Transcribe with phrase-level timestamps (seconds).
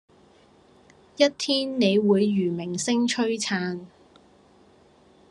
[1.17, 3.85] 一天你會如明星璀璨